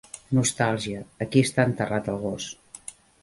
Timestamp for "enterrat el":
1.71-2.19